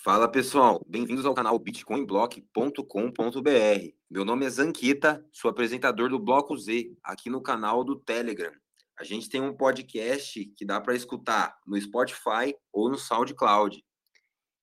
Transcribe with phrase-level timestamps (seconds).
[0.00, 3.94] Fala pessoal, bem-vindos ao canal bitcoinblock.com.br.
[4.10, 8.52] Meu nome é Zanquita, sou apresentador do Bloco Z, aqui no canal do Telegram.
[8.98, 13.84] A gente tem um podcast que dá para escutar no Spotify ou no SoundCloud.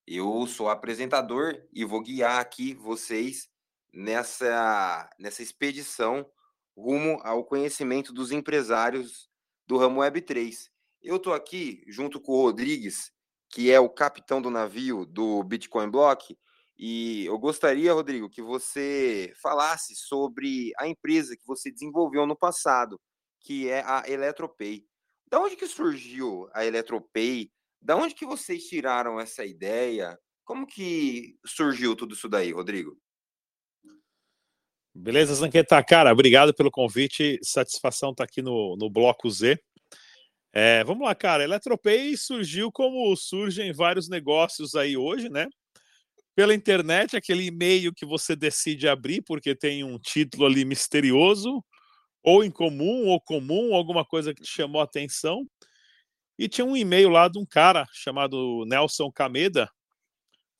[0.05, 3.48] Eu sou apresentador e vou guiar aqui vocês
[3.93, 6.30] nessa, nessa expedição
[6.75, 9.30] rumo ao conhecimento dos empresários
[9.66, 10.70] do ramo Web3.
[11.02, 13.14] Eu estou aqui junto com o Rodrigues,
[13.50, 16.38] que é o capitão do navio do Bitcoin Block,
[16.82, 22.98] e eu gostaria, Rodrigo, que você falasse sobre a empresa que você desenvolveu no passado,
[23.42, 24.86] que é a Eletropay.
[25.30, 27.52] Da onde que surgiu a Eletropay?
[27.82, 30.18] Da onde que vocês tiraram essa ideia?
[30.46, 32.98] Como que surgiu tudo isso daí, Rodrigo?
[34.95, 35.84] Beleza, Zanqueta?
[35.84, 37.40] Cara, obrigado pelo convite.
[37.44, 39.62] Satisfação estar tá aqui no, no Bloco Z.
[40.52, 41.44] É, vamos lá, cara.
[41.44, 45.48] Eletropay surgiu como surgem vários negócios aí hoje, né?
[46.36, 51.64] Pela internet, aquele e-mail que você decide abrir porque tem um título ali misterioso,
[52.23, 55.46] ou incomum, ou comum, alguma coisa que te chamou a atenção.
[56.38, 59.70] E tinha um e-mail lá de um cara chamado Nelson Cameda,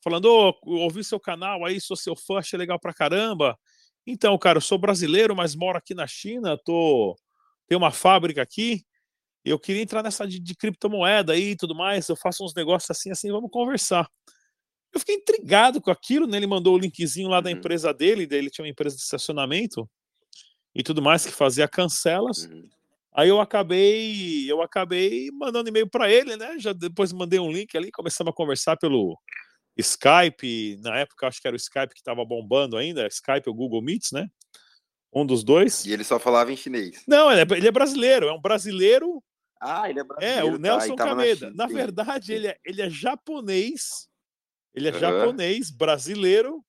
[0.04, 3.58] falando: oh, ouvi seu canal aí, sou seu fã, achei legal pra caramba.
[4.06, 7.16] Então, cara, eu sou brasileiro, mas moro aqui na China, tô
[7.68, 8.84] tenho uma fábrica aqui
[9.44, 12.90] eu queria entrar nessa de, de criptomoeda aí e tudo mais, eu faço uns negócios
[12.90, 14.08] assim, assim, vamos conversar.
[14.92, 16.36] Eu fiquei intrigado com aquilo, né?
[16.36, 17.56] Ele mandou o linkzinho lá da uhum.
[17.56, 19.88] empresa dele, dele tinha uma empresa de estacionamento
[20.74, 22.46] e tudo mais que fazia cancelas.
[22.46, 22.68] Uhum.
[23.12, 26.56] Aí eu acabei, eu acabei mandando e-mail para ele, né?
[26.58, 29.18] Já depois mandei um link ali, começamos a conversar pelo
[29.76, 33.82] Skype, na época acho que era o Skype que estava bombando ainda, Skype ou Google
[33.82, 34.28] Meets, né?
[35.12, 35.84] Um dos dois.
[35.84, 37.02] E ele só falava em chinês.
[37.06, 39.22] Não, ele é, ele é brasileiro, é um brasileiro
[39.60, 40.38] ah, ele é brasileiro.
[40.38, 41.50] É, o Nelson tá, Cameda.
[41.50, 44.08] Na, na, verdade, ele é, ele é japonês.
[44.74, 44.98] Ele é uhum.
[44.98, 46.64] japonês, brasileiro,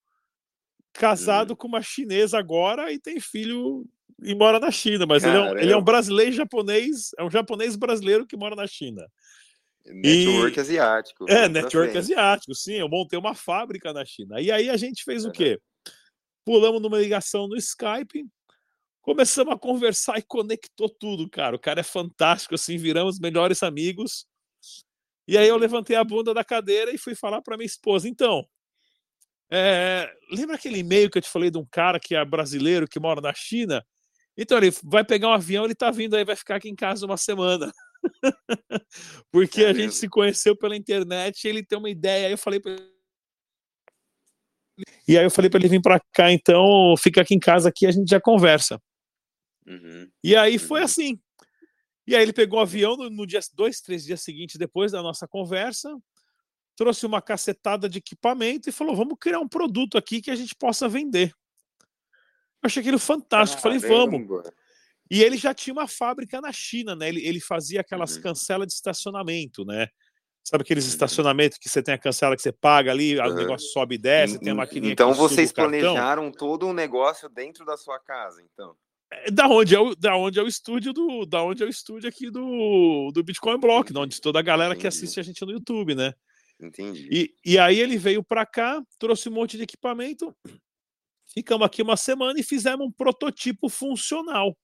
[0.92, 1.56] casado uhum.
[1.56, 3.86] com uma chinesa agora e tem filho
[4.22, 5.06] e mora na China.
[5.06, 8.56] Mas ele é, um, ele é, um, brasileiro japonês, é um japonês brasileiro que mora
[8.56, 9.08] na China.
[9.86, 10.62] Network e...
[10.62, 11.26] asiático.
[11.30, 12.74] É, network asiático, sim.
[12.74, 14.42] Eu montei uma fábrica na China.
[14.42, 15.30] E aí a gente fez uhum.
[15.30, 15.60] o quê?
[16.44, 18.26] Pulamos numa ligação no Skype,
[19.02, 21.56] Começamos a conversar e conectou tudo, cara.
[21.56, 24.28] O cara é fantástico, assim, viramos melhores amigos.
[25.28, 28.08] E aí eu levantei a bunda da cadeira e fui falar para minha esposa.
[28.08, 28.46] Então,
[29.52, 33.00] é, lembra aquele e-mail que eu te falei de um cara que é brasileiro, que
[33.00, 33.86] mora na China?
[34.38, 37.06] Então ele vai pegar um avião, ele tá vindo aí, vai ficar aqui em casa
[37.06, 37.72] uma semana.
[39.32, 42.28] Porque a gente se conheceu pela internet, ele tem uma ideia.
[42.28, 42.76] Aí eu falei para
[45.08, 47.86] e aí eu falei para ele vir para cá, então fica aqui em casa aqui,
[47.86, 48.82] a gente já conversa.
[49.66, 50.10] Uhum.
[50.24, 50.86] E aí foi uhum.
[50.86, 51.20] assim.
[52.08, 55.02] E aí ele pegou o avião no, no, dia, dois, três dias seguintes, depois da
[55.02, 55.96] nossa conversa,
[56.76, 60.56] trouxe uma cacetada de equipamento e falou: vamos criar um produto aqui que a gente
[60.56, 61.32] possa vender.
[62.62, 63.62] Eu achei aquilo fantástico.
[63.62, 64.44] Falei, vamos.
[65.10, 67.10] E ele já tinha uma fábrica na China, né?
[67.10, 68.22] Ele, ele fazia aquelas uhum.
[68.22, 69.88] cancelas de estacionamento, né?
[70.44, 70.92] Sabe aqueles uhum.
[70.92, 74.40] estacionamentos que você tem a cancela que você paga ali, o negócio sobe e desce,
[74.40, 78.76] tem a maquininha Então vocês planejaram todo um negócio dentro da sua casa, então?
[79.34, 82.08] Da onde é o, da onde é o estúdio do, da onde é o estúdio
[82.08, 84.82] aqui do, do Bitcoin Block, onde toda a galera Entendi.
[84.82, 86.14] que assiste a gente no YouTube, né?
[86.62, 87.10] Entendi.
[87.12, 90.36] E, e aí ele veio para cá, trouxe um monte de equipamento,
[91.34, 94.56] ficamos aqui uma semana e fizemos um prototipo funcional.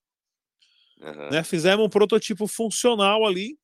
[1.00, 1.30] Uhum.
[1.30, 1.44] Né?
[1.44, 3.58] Fizemos um prototipo funcional ali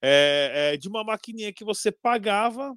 [0.00, 2.74] é, é, de uma maquininha que você pagava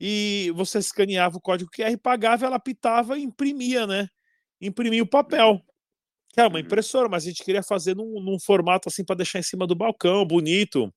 [0.00, 4.08] e você escaneava o código QR, pagava, ela pitava e imprimia, né?
[4.60, 5.62] Imprimia o papel.
[6.40, 6.60] É uma uhum.
[6.60, 9.74] impressora, mas a gente queria fazer num, num formato assim para deixar em cima do
[9.74, 10.92] balcão, bonito.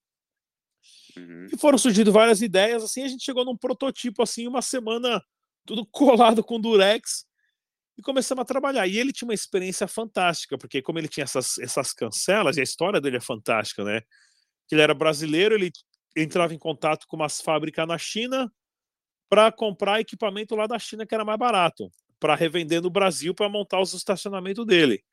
[1.18, 1.48] Uhum.
[1.52, 5.22] E foram surgindo várias ideias, assim, a gente chegou num prototipo assim, uma semana
[5.66, 7.26] tudo colado com durex
[7.98, 8.88] e começamos a trabalhar.
[8.88, 12.64] E ele tinha uma experiência fantástica, porque como ele tinha essas, essas cancelas, e a
[12.64, 14.02] história dele é fantástica, né?
[14.72, 15.70] que ele era brasileiro, ele
[16.16, 18.50] entrava em contato com umas fábricas na China
[19.30, 23.50] para comprar equipamento lá da China que era mais barato, para revender no Brasil para
[23.50, 25.04] montar os estacionamentos dele.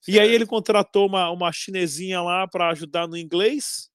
[0.00, 0.16] Certo.
[0.16, 3.90] E aí ele contratou uma, uma chinesinha lá para ajudar no inglês,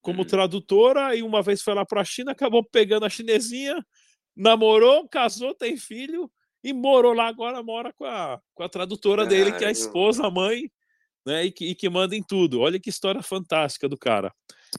[0.00, 0.24] como hum.
[0.24, 3.84] tradutora, e uma vez foi lá para a China, acabou pegando a chinesinha,
[4.36, 6.30] namorou, casou, tem filho,
[6.62, 10.26] e morou lá agora, mora com a, com a tradutora dele, que é a esposa,
[10.26, 10.70] a mãe,
[11.26, 11.44] né?
[11.46, 12.60] E que, e que manda em tudo.
[12.60, 14.32] Olha que história fantástica do cara.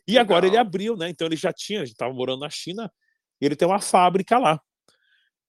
[0.07, 0.23] E Legal.
[0.23, 1.09] agora ele abriu, né?
[1.09, 2.91] Então ele já tinha, estava morando na China,
[3.39, 4.59] e ele tem uma fábrica lá.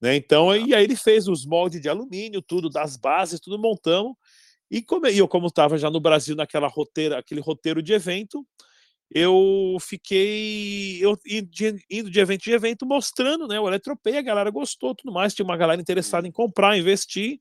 [0.00, 0.16] Né?
[0.16, 4.14] Então, e aí ele fez os moldes de alumínio, tudo, das bases, tudo montamos.
[4.72, 8.42] E como eu, como estava já no Brasil naquela roteira, aquele roteiro de evento,
[9.14, 11.18] eu fiquei eu
[11.90, 15.44] indo de evento em evento mostrando, né, o Eletropay, a galera gostou, tudo mais, tinha
[15.44, 17.38] uma galera interessada em comprar, investir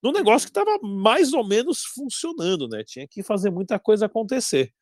[0.00, 2.84] num negócio que estava mais ou menos funcionando, né?
[2.86, 4.72] Tinha que fazer muita coisa acontecer.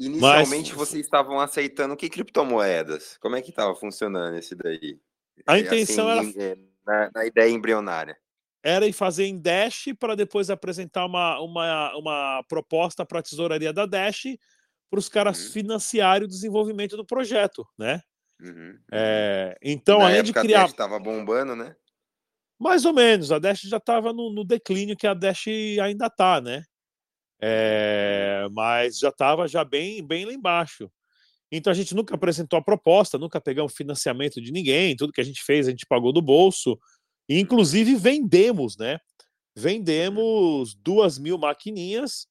[0.00, 0.78] Inicialmente Mas...
[0.78, 3.16] vocês estavam aceitando que criptomoedas?
[3.20, 4.98] Como é que estava funcionando esse daí?
[5.46, 8.16] A é, intenção assim, era é, na, na, ideia embrionária.
[8.64, 13.72] Era em fazer em Dash para depois apresentar uma, uma, uma proposta para a tesouraria
[13.74, 14.24] da Dash
[14.90, 15.52] para os caras uhum.
[15.52, 18.00] financiarem o desenvolvimento do projeto, né?
[18.40, 18.48] Uhum.
[18.48, 18.78] uhum.
[18.90, 20.60] É, então, Na além de criar.
[20.60, 21.76] A Dash estava bombando, né?
[22.58, 25.46] Mais ou menos, a Dash já estava no, no, declínio que a Dash
[25.82, 26.64] ainda está, né?
[27.42, 30.90] É, mas já estava já bem, bem lá embaixo.
[31.52, 35.24] Então a gente nunca apresentou a proposta, nunca pegamos financiamento de ninguém, tudo que a
[35.24, 36.78] gente fez a gente pagou do bolso,
[37.28, 38.98] inclusive vendemos, né?
[39.56, 42.26] Vendemos duas mil maquininhas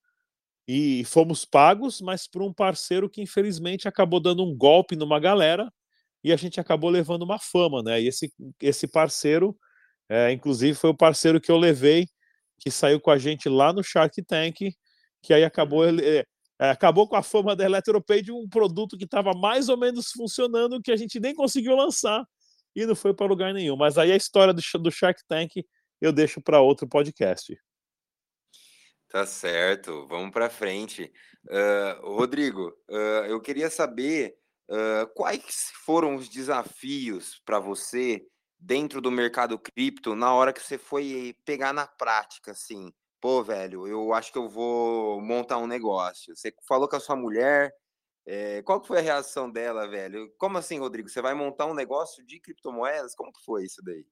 [0.67, 5.71] e fomos pagos, mas por um parceiro que infelizmente acabou dando um golpe numa galera
[6.23, 8.01] e a gente acabou levando uma fama, né?
[8.01, 9.57] E esse, esse parceiro,
[10.09, 12.07] é, inclusive, foi o parceiro que eu levei,
[12.59, 14.73] que saiu com a gente lá no Shark Tank,
[15.21, 15.99] que aí acabou uhum.
[16.61, 20.11] É, acabou com a fama da Eletropay de um produto que estava mais ou menos
[20.11, 22.23] funcionando, que a gente nem conseguiu lançar
[22.75, 23.75] e não foi para lugar nenhum.
[23.75, 25.63] Mas aí a história do, Shark Tank
[26.01, 27.57] eu deixo para outro podcast.
[29.07, 31.11] Tá certo, vamos para frente.
[31.45, 34.35] Uh, Rodrigo, uh, eu queria saber
[34.69, 38.25] uh, quais foram os desafios para você
[38.59, 42.91] dentro do mercado cripto na hora que você foi pegar na prática, assim.
[43.21, 46.35] Pô, velho, eu acho que eu vou montar um negócio.
[46.35, 47.71] Você falou com a sua mulher,
[48.25, 50.33] é, qual que foi a reação dela, velho?
[50.37, 51.09] Como assim, Rodrigo?
[51.09, 53.13] Você vai montar um negócio de criptomoedas?
[53.15, 54.05] Como que foi isso daí?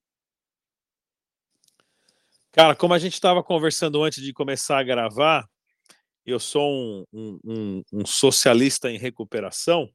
[2.52, 5.50] Cara, como a gente estava conversando antes de começar a gravar,
[6.26, 9.90] eu sou um, um, um, um socialista em recuperação.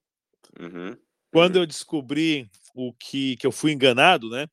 [0.59, 0.97] Uhum,
[1.31, 1.63] Quando uhum.
[1.63, 4.47] eu descobri o que, que eu fui enganado, né?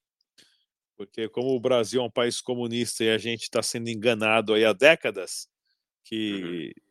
[0.97, 4.65] Porque como o Brasil é um país comunista e a gente está sendo enganado aí
[4.65, 5.47] há décadas,
[6.03, 6.83] que uhum.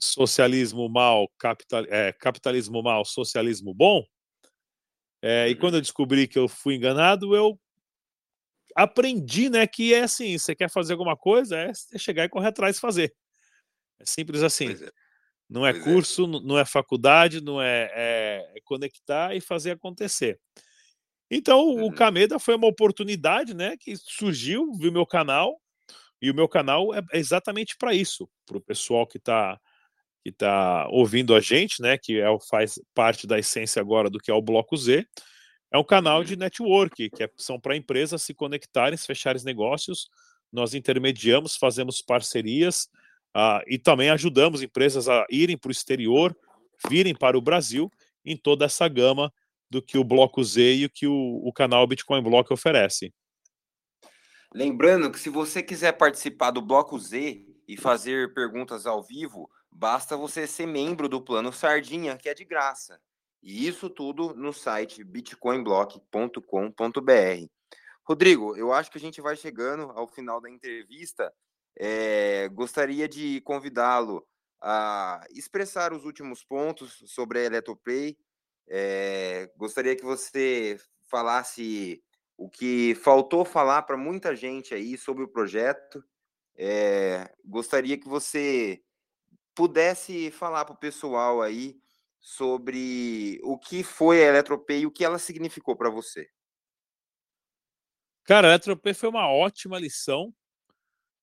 [0.00, 4.04] Socialismo mal, capital, é, capitalismo mal, socialismo bom.
[5.22, 7.58] É, e quando eu descobri que eu fui enganado, eu
[8.74, 12.76] aprendi, né, que é assim, você quer fazer alguma coisa, é chegar e correr atrás
[12.78, 13.14] e fazer.
[13.98, 14.72] É simples assim.
[14.72, 14.90] É.
[15.48, 15.92] Não é pois é.
[15.92, 20.40] curso, não é faculdade, não é, é, é, conectar e fazer acontecer.
[21.30, 21.86] Então, uhum.
[21.86, 25.60] o Cameda foi uma oportunidade, né, que surgiu, viu meu canal,
[26.22, 29.58] e o meu canal é exatamente para isso, para o pessoal que está
[30.22, 34.30] que tá ouvindo a gente, né, que é, faz parte da essência agora do que
[34.30, 35.06] é o Bloco Z,
[35.72, 40.08] é um canal de network, que é, são para empresas se conectarem, se fecharem negócios.
[40.52, 42.88] Nós intermediamos, fazemos parcerias
[43.36, 46.36] uh, e também ajudamos empresas a irem para o exterior,
[46.88, 47.90] virem para o Brasil,
[48.24, 49.32] em toda essa gama
[49.70, 53.14] do que o Bloco Z e o que o, o canal Bitcoin Block oferece.
[54.52, 60.16] Lembrando que se você quiser participar do Bloco Z e fazer perguntas ao vivo, basta
[60.16, 63.00] você ser membro do Plano Sardinha, que é de graça.
[63.42, 67.46] E isso tudo no site bitcoinblock.com.br.
[68.04, 71.32] Rodrigo, eu acho que a gente vai chegando ao final da entrevista.
[71.76, 74.26] É, gostaria de convidá-lo
[74.60, 78.18] a expressar os últimos pontos sobre a Eletropay.
[78.68, 80.78] É, gostaria que você
[81.08, 82.02] falasse
[82.36, 86.04] o que faltou falar para muita gente aí sobre o projeto.
[86.56, 88.82] É, gostaria que você
[89.60, 91.78] pudesse falar para o pessoal aí
[92.18, 96.26] sobre o que foi a Eletropay e o que ela significou para você.
[98.24, 100.32] Cara, a Eletropay foi uma ótima lição.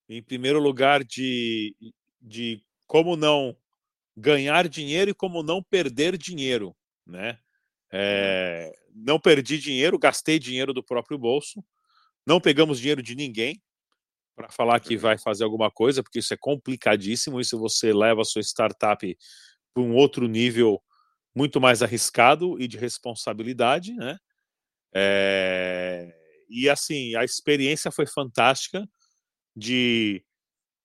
[0.08, 1.76] Em primeiro lugar, de,
[2.22, 3.58] de como não
[4.16, 6.78] ganhar dinheiro e como não perder dinheiro,
[7.08, 7.40] né?
[7.92, 11.66] É, não perdi dinheiro, gastei dinheiro do próprio bolso,
[12.24, 13.60] não pegamos dinheiro de ninguém
[14.38, 17.42] para falar que vai fazer alguma coisa, porque isso é complicadíssimo.
[17.42, 19.18] Isso você leva a sua startup
[19.74, 20.80] para um outro nível
[21.36, 24.16] muito mais arriscado e de responsabilidade, né?
[24.94, 26.16] É...
[26.48, 28.88] E assim, a experiência foi fantástica
[29.56, 30.24] de,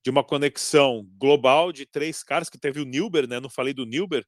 [0.02, 3.38] de uma conexão global de três caras, que teve o Nilber, né?
[3.38, 4.24] Não falei do Nilber,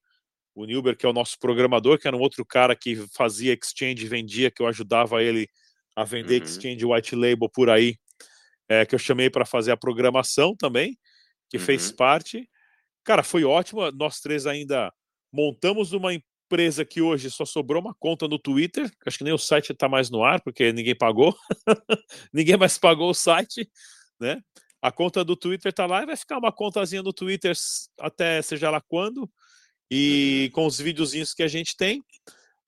[0.54, 4.06] o Nilber, que é o nosso programador, que era um outro cara que fazia exchange
[4.06, 5.48] vendia, que eu ajudava ele
[5.96, 6.46] a vender uhum.
[6.46, 7.96] exchange white label por aí,
[8.68, 10.98] é, que eu chamei para fazer a programação também,
[11.48, 11.62] que uhum.
[11.64, 12.48] fez parte.
[13.04, 13.90] Cara, foi ótimo.
[13.92, 14.92] Nós três ainda
[15.32, 19.38] montamos uma empresa que hoje só sobrou uma conta no Twitter, acho que nem o
[19.38, 21.36] site está mais no ar, porque ninguém pagou,
[22.32, 23.68] ninguém mais pagou o site,
[24.20, 24.40] né?
[24.80, 27.54] A conta do Twitter está lá e vai ficar uma contazinha no Twitter
[27.98, 29.30] até seja lá quando.
[29.90, 32.02] e com os videozinhos que a gente tem.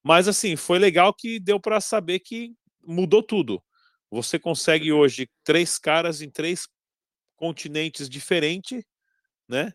[0.03, 2.53] Mas assim, foi legal que deu para saber que
[2.87, 3.62] mudou tudo.
[4.11, 6.69] Você consegue hoje três caras em três
[7.37, 8.85] continentes diferentes,
[9.49, 9.73] né?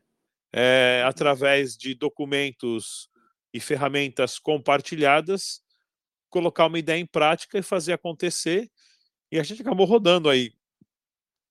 [0.54, 3.10] É, através de documentos
[3.54, 5.62] e ferramentas compartilhadas,
[6.30, 8.70] colocar uma ideia em prática e fazer acontecer.
[9.32, 10.52] E a gente acabou rodando aí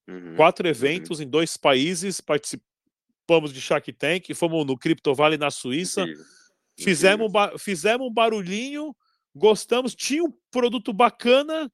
[0.07, 0.71] uhum, quatro uhum.
[0.71, 1.25] eventos uhum.
[1.25, 6.05] em dois países, participamos de Shark Tank, fomos no Crypto Valley na Suíça.
[6.79, 8.95] Fizemos, fizemos um barulhinho,
[9.35, 11.71] gostamos, tinha um produto bacana,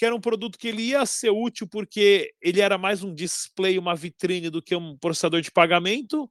[0.00, 3.78] que era um produto que ele ia ser útil porque ele era mais um display,
[3.78, 6.26] uma vitrine do que um processador de pagamento.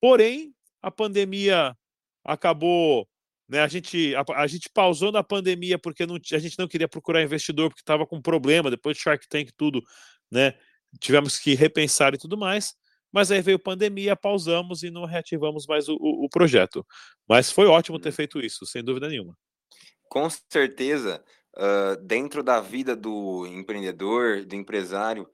[0.00, 1.76] Porém, a pandemia
[2.24, 3.04] acabou
[3.48, 6.86] né, a, gente, a, a, gente pausou na pandemia porque não, a gente não queria
[6.86, 9.82] procurar investidor porque estava com problema, depois de Shark Tank tudo,
[10.30, 10.54] né?
[11.00, 12.72] Tivemos que repensar e tudo mais.
[13.10, 16.86] Mas aí veio pandemia, pausamos e não reativamos mais o, o, o projeto.
[17.28, 18.14] Mas foi ótimo ter uhum.
[18.14, 19.36] feito isso, sem dúvida nenhuma.
[20.08, 21.20] Com certeza,
[21.56, 25.28] uh, dentro da vida do empreendedor, do empresário,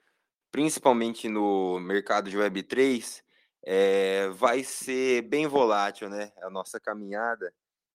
[0.51, 3.23] principalmente no mercado de Web3,
[3.65, 6.33] é, vai ser bem volátil, né?
[6.43, 7.53] A nossa caminhada.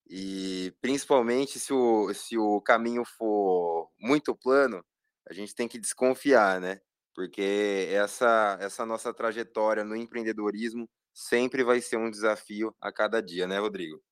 [0.08, 4.84] E principalmente se o, se o caminho for muito plano,
[5.28, 6.80] a gente tem que desconfiar, né?
[7.14, 13.46] Porque essa, essa nossa trajetória no empreendedorismo sempre vai ser um desafio a cada dia,
[13.46, 14.02] né, Rodrigo?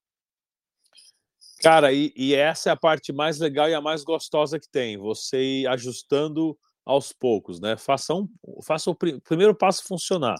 [1.63, 4.99] Cara, e, e essa é a parte mais legal e a mais gostosa que tem,
[4.99, 7.77] você ir ajustando aos poucos, né?
[7.77, 8.29] Faça, um,
[8.65, 10.37] faça o pr primeiro passo funcionar.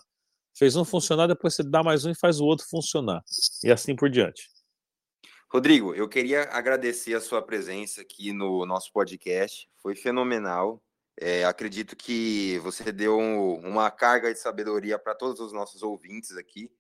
[0.55, 3.23] Fez um funcionar, depois você dá mais um e faz o outro funcionar.
[3.63, 4.51] E assim por diante.
[5.49, 9.69] Rodrigo, eu queria agradecer a sua presença aqui no nosso podcast.
[9.81, 10.83] Foi fenomenal.
[11.21, 16.37] É, acredito que você deu um, uma carga de sabedoria para todos os nossos ouvintes
[16.37, 16.71] aqui.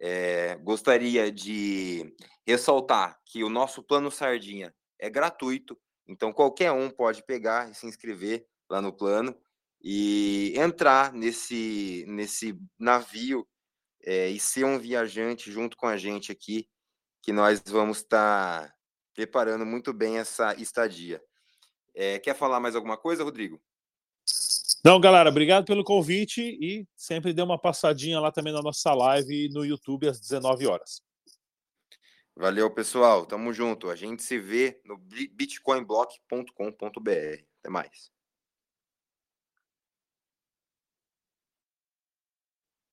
[0.00, 2.14] É, gostaria de
[2.46, 5.78] ressaltar que o nosso plano Sardinha é gratuito,
[6.08, 9.36] então qualquer um pode pegar e se inscrever lá no plano
[9.82, 13.46] e entrar nesse, nesse navio
[14.02, 16.68] é, e ser um viajante junto com a gente aqui
[17.22, 18.74] que nós vamos estar tá
[19.14, 21.22] preparando muito bem essa estadia.
[21.94, 23.60] É, quer falar mais alguma coisa, Rodrigo?
[24.84, 29.48] Não, galera, obrigado pelo convite e sempre dê uma passadinha lá também na nossa live
[29.50, 31.02] no YouTube às 19 horas.
[32.36, 33.26] Valeu, pessoal.
[33.26, 33.90] Tamo junto.
[33.90, 37.44] A gente se vê no bitcoinblock.com.br.
[37.60, 38.12] Até mais.